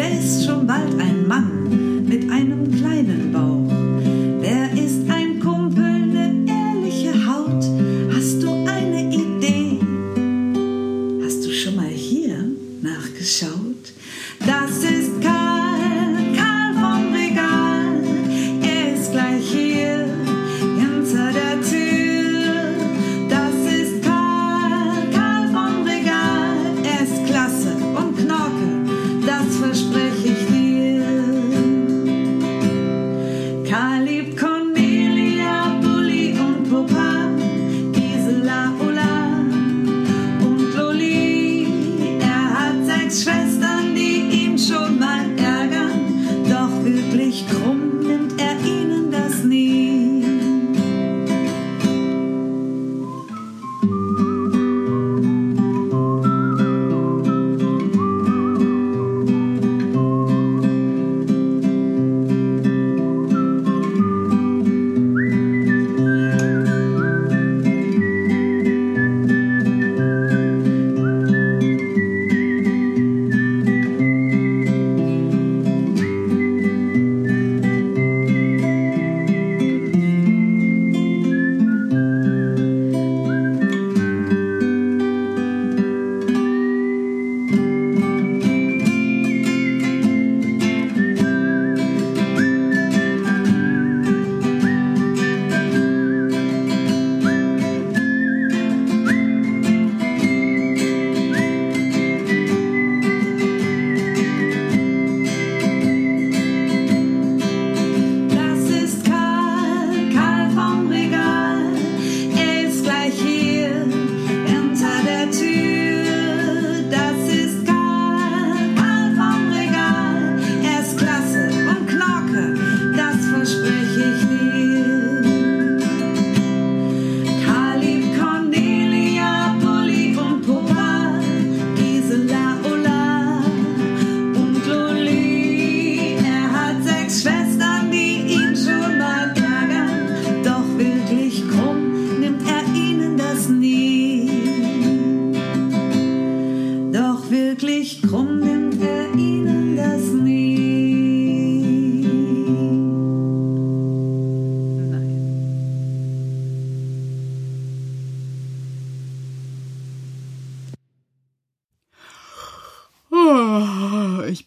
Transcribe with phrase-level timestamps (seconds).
[0.00, 2.67] Wer ist schon bald ein Mann mit einem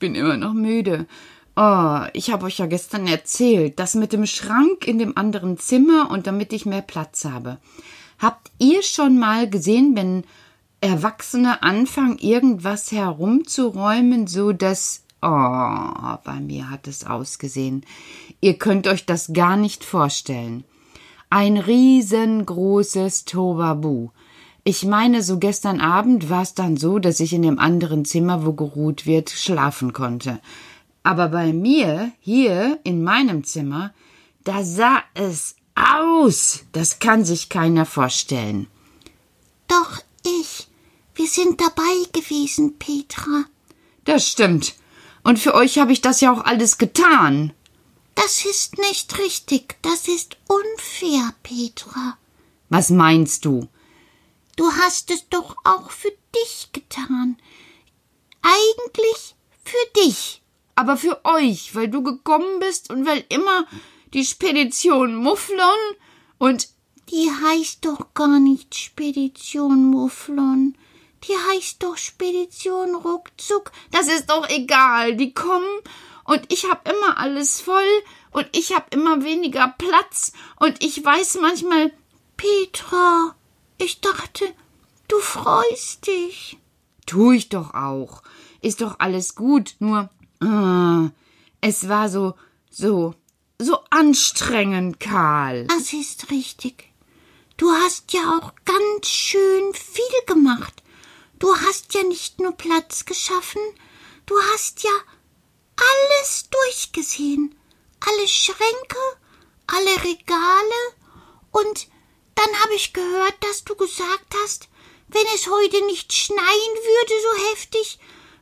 [0.00, 1.06] bin immer noch müde.
[1.56, 6.10] Oh, ich habe euch ja gestern erzählt, das mit dem Schrank in dem anderen Zimmer
[6.10, 7.58] und damit ich mehr Platz habe.
[8.18, 10.24] Habt ihr schon mal gesehen, wenn
[10.80, 17.84] Erwachsene anfangen, irgendwas herumzuräumen, so dass Oh, bei mir hat es ausgesehen.
[18.40, 20.64] Ihr könnt euch das gar nicht vorstellen.
[21.28, 24.08] Ein riesengroßes Tobabu.
[24.62, 28.44] Ich meine, so gestern Abend war es dann so, dass ich in dem anderen Zimmer,
[28.44, 30.40] wo geruht wird, schlafen konnte.
[31.02, 33.94] Aber bei mir, hier in meinem Zimmer,
[34.44, 36.64] da sah es aus.
[36.72, 38.66] Das kann sich keiner vorstellen.
[39.66, 40.68] Doch ich.
[41.14, 43.44] Wir sind dabei gewesen, Petra.
[44.04, 44.74] Das stimmt.
[45.22, 47.52] Und für euch habe ich das ja auch alles getan.
[48.14, 49.76] Das ist nicht richtig.
[49.82, 52.16] Das ist unfair, Petra.
[52.68, 53.68] Was meinst du?
[54.60, 57.38] Du hast es doch auch für dich getan.
[58.42, 59.34] Eigentlich
[59.64, 60.42] für dich.
[60.74, 63.64] Aber für euch, weil du gekommen bist und weil immer
[64.12, 65.78] die Spedition Mufflon
[66.36, 66.68] und
[67.08, 70.76] die heißt doch gar nicht Spedition Mufflon.
[71.24, 73.72] Die heißt doch Spedition Ruckzuck.
[73.92, 75.16] Das ist doch egal.
[75.16, 75.80] Die kommen
[76.24, 81.38] und ich hab immer alles voll und ich hab immer weniger Platz und ich weiß
[81.40, 81.94] manchmal.
[82.36, 83.36] Petra,
[83.80, 84.44] ich dachte,
[85.08, 86.58] du freust dich.
[87.06, 88.22] Tu ich doch auch.
[88.60, 90.10] Ist doch alles gut, nur
[90.42, 91.10] äh,
[91.60, 92.34] es war so,
[92.70, 93.14] so,
[93.58, 95.66] so anstrengend, Karl.
[95.66, 96.92] Das ist richtig.
[97.56, 100.82] Du hast ja auch ganz schön viel gemacht.
[101.38, 103.62] Du hast ja nicht nur Platz geschaffen,
[104.26, 104.90] du hast ja
[105.76, 107.54] alles durchgesehen.
[108.00, 108.98] Alle Schränke,
[109.66, 110.80] alle Regale
[111.50, 111.88] und
[112.40, 114.68] dann habe ich gehört, dass du gesagt hast,
[115.08, 117.98] wenn es heute nicht schneien würde so heftig,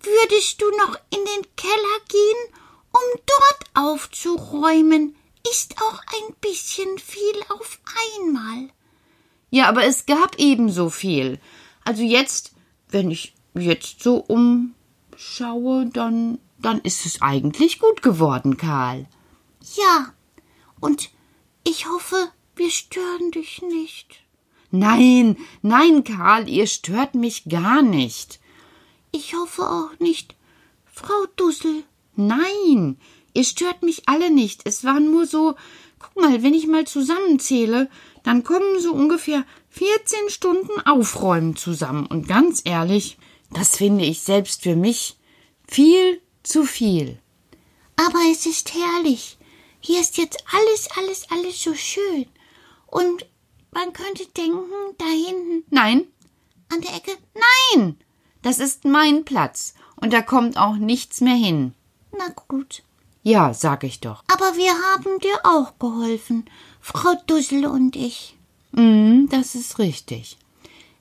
[0.00, 2.54] würdest du noch in den Keller gehen,
[2.92, 5.16] um dort aufzuräumen.
[5.50, 7.80] Ist auch ein bisschen viel auf
[8.16, 8.70] einmal.
[9.50, 11.40] Ja, aber es gab ebenso viel.
[11.84, 12.52] Also jetzt,
[12.88, 19.06] wenn ich jetzt so umschaue, dann, dann ist es eigentlich gut geworden, Karl.
[19.76, 20.14] Ja,
[20.80, 21.10] und
[21.64, 24.22] ich hoffe, wir stören dich nicht.
[24.70, 28.40] Nein, nein, Karl, ihr stört mich gar nicht.
[29.10, 30.34] Ich hoffe auch nicht,
[30.86, 31.84] Frau Dussel.
[32.16, 32.98] Nein,
[33.34, 34.62] ihr stört mich alle nicht.
[34.64, 35.54] Es waren nur so,
[35.98, 37.90] guck mal, wenn ich mal zusammenzähle,
[38.22, 42.06] dann kommen so ungefähr 14 Stunden Aufräumen zusammen.
[42.06, 43.18] Und ganz ehrlich,
[43.50, 45.16] das finde ich selbst für mich
[45.66, 47.18] viel zu viel.
[47.96, 49.36] Aber es ist herrlich.
[49.80, 52.26] Hier ist jetzt alles, alles, alles so schön.
[52.92, 53.24] Und
[53.70, 54.68] man könnte denken,
[54.98, 55.64] da hinten.
[55.70, 56.06] Nein.
[56.70, 57.12] An der Ecke?
[57.74, 57.96] Nein.
[58.42, 59.72] Das ist mein Platz.
[59.96, 61.72] Und da kommt auch nichts mehr hin.
[62.12, 62.82] Na gut.
[63.22, 64.22] Ja, sag ich doch.
[64.30, 66.44] Aber wir haben dir auch geholfen.
[66.82, 68.36] Frau Dussel und ich.
[68.72, 70.36] Mm, das ist richtig.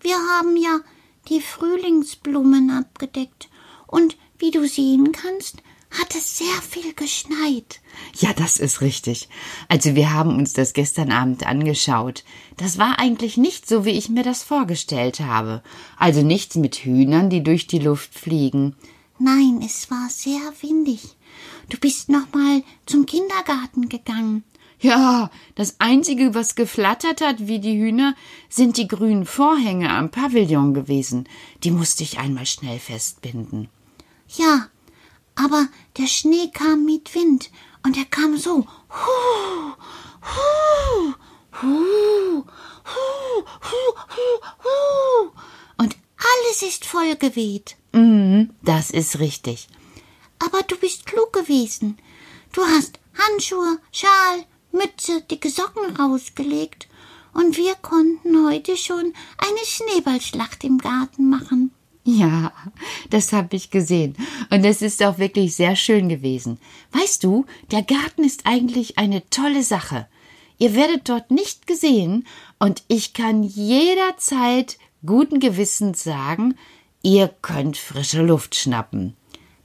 [0.00, 0.80] Wir haben ja
[1.28, 3.48] die Frühlingsblumen abgedeckt
[3.86, 7.80] und wie du sehen kannst, hat es sehr viel geschneit.
[8.18, 9.28] Ja, das ist richtig.
[9.68, 12.24] Also wir haben uns das gestern Abend angeschaut.
[12.56, 15.62] Das war eigentlich nicht so, wie ich mir das vorgestellt habe.
[15.96, 18.76] Also nichts mit Hühnern, die durch die Luft fliegen.
[19.18, 21.16] Nein, es war sehr windig.
[21.68, 24.44] Du bist noch mal zum Kindergarten gegangen.
[24.78, 28.14] Ja, das Einzige, was geflattert hat wie die Hühner,
[28.50, 31.26] sind die grünen Vorhänge am Pavillon gewesen.
[31.64, 33.68] Die musste ich einmal schnell festbinden.
[34.28, 34.68] Ja,
[35.46, 37.50] aber der Schnee kam mit Wind
[37.84, 38.66] und er kam so.
[38.90, 39.74] Hu,
[40.32, 41.14] hu,
[41.62, 42.44] hu.
[45.78, 45.96] Und
[46.32, 47.76] alles ist voll geweht.
[47.92, 49.68] Mhm, das ist richtig.
[50.40, 51.96] Aber du bist klug gewesen.
[52.52, 56.88] Du hast Handschuhe, Schal, Mütze, dicke Socken rausgelegt,
[57.34, 61.70] und wir konnten heute schon eine Schneeballschlacht im Garten machen.
[62.08, 62.52] Ja,
[63.10, 64.16] das habe ich gesehen.
[64.50, 66.60] Und es ist auch wirklich sehr schön gewesen.
[66.92, 70.06] Weißt du, der Garten ist eigentlich eine tolle Sache.
[70.56, 72.24] Ihr werdet dort nicht gesehen,
[72.60, 76.54] und ich kann jederzeit guten Gewissens sagen,
[77.02, 79.16] ihr könnt frische Luft schnappen.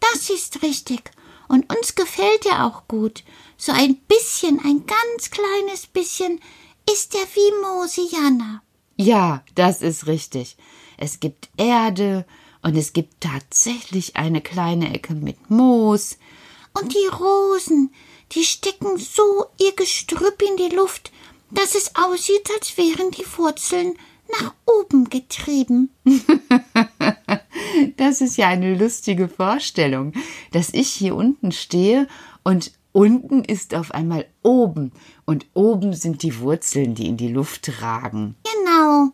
[0.00, 1.10] Das ist richtig.
[1.48, 3.24] Und uns gefällt er auch gut.
[3.56, 6.38] So ein bisschen, ein ganz kleines bisschen,
[6.92, 8.62] ist er wie Mosiana.
[8.96, 10.58] Ja, das ist richtig.
[10.96, 12.24] Es gibt Erde
[12.62, 16.18] und es gibt tatsächlich eine kleine Ecke mit Moos.
[16.72, 17.92] Und die Rosen,
[18.32, 21.12] die stecken so ihr Gestrüpp in die Luft,
[21.50, 23.94] dass es aussieht, als wären die Wurzeln
[24.40, 25.90] nach oben getrieben.
[27.96, 30.12] das ist ja eine lustige Vorstellung,
[30.52, 32.08] dass ich hier unten stehe
[32.42, 34.92] und unten ist auf einmal oben
[35.24, 38.36] und oben sind die Wurzeln, die in die Luft ragen.
[38.42, 39.12] Genau.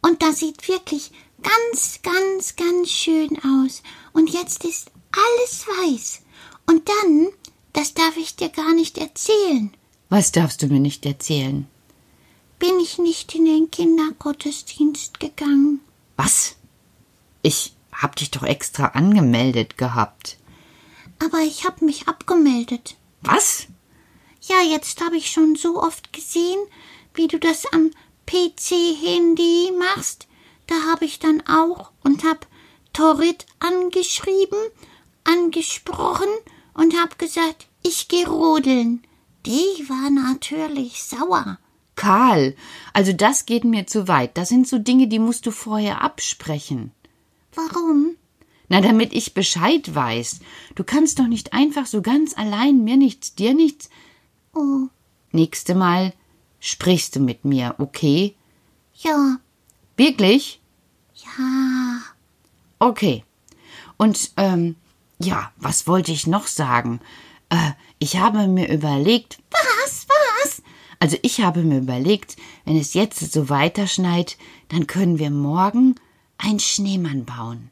[0.00, 1.10] Und das sieht wirklich
[1.42, 3.82] ganz, ganz, ganz schön aus.
[4.12, 6.20] Und jetzt ist alles weiß.
[6.66, 7.28] Und dann,
[7.72, 9.72] das darf ich dir gar nicht erzählen.
[10.08, 11.66] Was darfst du mir nicht erzählen?
[12.58, 15.80] Bin ich nicht in den Kindergottesdienst gegangen.
[16.16, 16.56] Was?
[17.42, 20.36] Ich hab dich doch extra angemeldet gehabt.
[21.20, 22.96] aber ich habe mich abgemeldet.
[23.22, 23.66] Was?
[24.42, 26.58] Ja, jetzt habe ich schon so oft gesehen,
[27.14, 27.90] wie du das am
[28.28, 30.28] PC-Handy machst.
[30.66, 32.46] Da habe ich dann auch und hab
[32.92, 34.58] Torrit angeschrieben,
[35.24, 36.28] angesprochen
[36.74, 39.02] und hab gesagt, ich geh rodeln.
[39.46, 41.58] Die war natürlich sauer.
[41.96, 42.54] Karl,
[42.92, 44.36] also das geht mir zu weit.
[44.36, 46.92] Das sind so Dinge, die musst du vorher absprechen.
[47.54, 48.16] Warum?
[48.68, 50.40] Na, damit ich Bescheid weiß.
[50.74, 53.88] Du kannst doch nicht einfach so ganz allein mir nichts, dir nichts.
[54.54, 54.88] Oh,
[55.32, 56.12] Nächste Mal
[56.60, 58.34] sprichst du mit mir, okay?
[58.94, 59.36] ja,
[59.96, 60.60] Wirklich?
[61.14, 62.00] ja.
[62.78, 63.24] Okay.
[63.96, 64.76] Und, ähm,
[65.18, 67.00] ja, was wollte ich noch sagen?
[67.48, 70.62] Äh, ich habe mir überlegt, Was, was?
[71.00, 74.36] also ich habe mir überlegt, wenn es jetzt so weiterschneit,
[74.68, 75.96] dann können wir morgen
[76.38, 77.70] einen Schneemann bauen.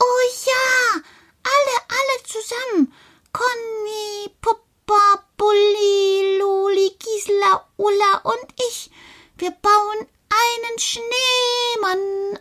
[0.00, 1.00] Oh ja,
[1.44, 2.92] alle, alle zusammen.
[3.32, 6.90] Conny, Puppa, Bulli, Loli,
[7.24, 8.90] Gisela, Ulla und ich.
[9.38, 11.98] Wir bauen einen Schneemann,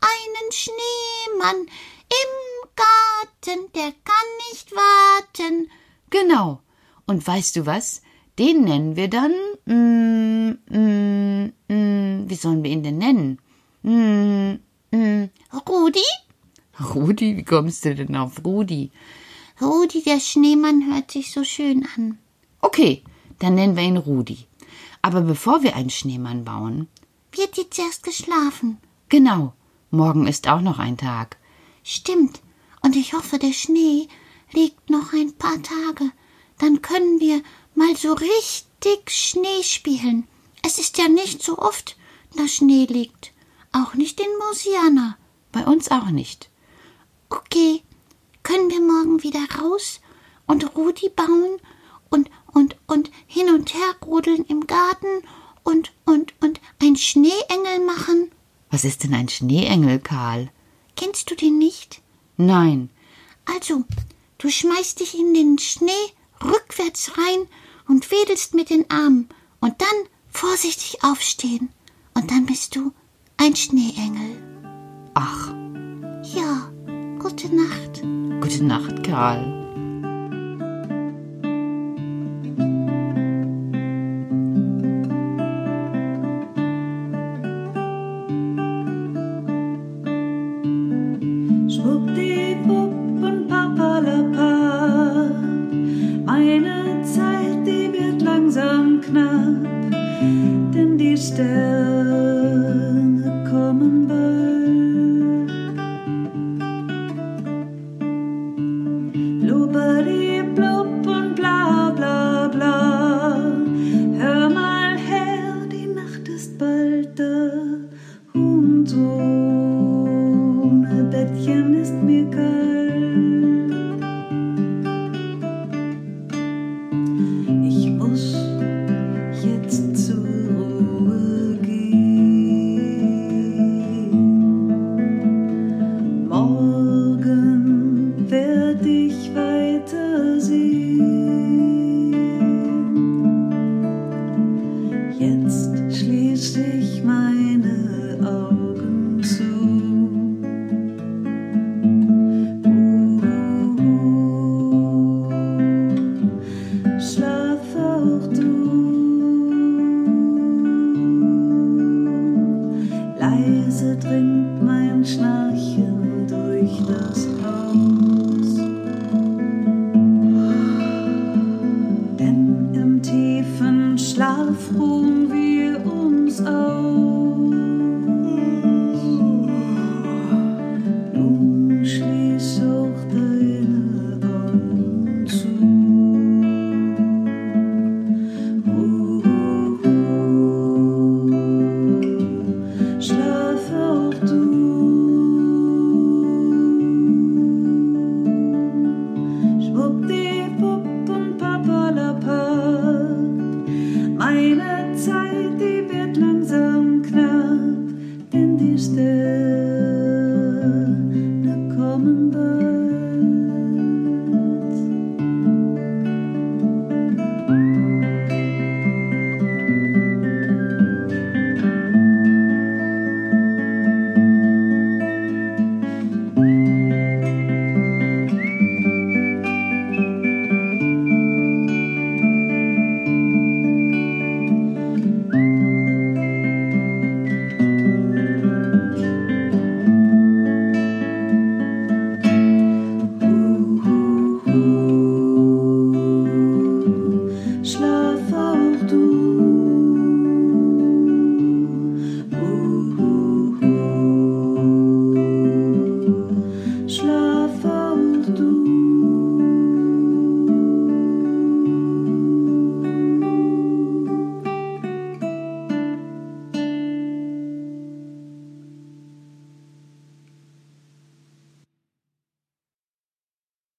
[0.00, 5.70] einen Schneemann im Garten, der kann nicht warten.
[6.10, 6.60] Genau.
[7.06, 8.02] Und weißt du was?
[8.38, 9.32] Den nennen wir dann,
[9.64, 13.38] mm, mm, mm, wie sollen wir ihn denn nennen?
[13.82, 14.58] Mm,
[14.94, 15.30] mm,
[15.68, 16.00] Rudi?
[16.94, 18.90] Rudi, wie kommst du denn auf Rudi?
[19.62, 22.18] Rudi, der Schneemann hört sich so schön an.
[22.60, 23.02] Okay,
[23.38, 24.46] dann nennen wir ihn Rudi.
[25.06, 26.88] Aber bevor wir einen Schneemann bauen,
[27.30, 28.78] Wird jetzt erst geschlafen.
[29.08, 29.52] genau,
[29.92, 31.36] morgen ist auch noch ein Tag.
[31.84, 32.40] Stimmt.
[32.82, 34.08] Und ich hoffe, der Schnee
[34.52, 36.10] liegt noch ein paar Tage.
[36.58, 37.40] Dann können wir
[37.76, 40.26] mal so richtig Schnee spielen.
[40.66, 41.96] Es ist ja nicht so oft,
[42.36, 43.32] dass Schnee liegt.
[43.70, 45.16] Auch nicht in Mosiana.
[45.52, 46.50] Bei uns auch nicht.
[47.28, 47.82] Okay,
[48.42, 50.00] können wir morgen wieder raus
[50.46, 51.58] und Rudi bauen
[52.10, 55.22] und, und, und hin und her rodeln im Garten
[55.62, 58.30] und, und, und ein Schneeengel machen?
[58.70, 60.48] Was ist denn ein Schneeengel, Karl?
[60.96, 62.00] Kennst du den nicht?
[62.38, 62.88] Nein.
[63.44, 63.84] Also,
[64.38, 65.90] du schmeißt dich in den Schnee
[66.42, 67.46] rückwärts rein
[67.88, 69.28] und wedelst mit den Armen
[69.60, 71.68] und dann vorsichtig aufstehen.
[72.14, 72.92] Und dann bist du
[73.36, 74.42] ein Schneeengel.
[75.14, 75.48] Ach,
[76.34, 76.72] Ja,
[77.18, 78.02] gute Nacht.
[78.40, 79.65] gute Nacht, Karl.